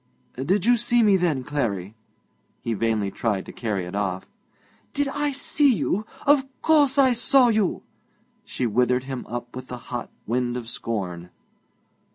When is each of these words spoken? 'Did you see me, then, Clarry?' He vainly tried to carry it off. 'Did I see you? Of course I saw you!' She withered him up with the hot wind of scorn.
'Did 0.35 0.65
you 0.65 0.77
see 0.77 1.03
me, 1.03 1.15
then, 1.15 1.43
Clarry?' 1.43 1.93
He 2.63 2.73
vainly 2.73 3.11
tried 3.11 3.45
to 3.45 3.51
carry 3.51 3.85
it 3.85 3.93
off. 3.95 4.25
'Did 4.95 5.07
I 5.09 5.31
see 5.31 5.71
you? 5.75 6.07
Of 6.25 6.43
course 6.63 6.97
I 6.97 7.13
saw 7.13 7.49
you!' 7.49 7.83
She 8.43 8.65
withered 8.65 9.03
him 9.03 9.27
up 9.29 9.55
with 9.55 9.67
the 9.67 9.77
hot 9.77 10.09
wind 10.25 10.57
of 10.57 10.67
scorn. 10.67 11.29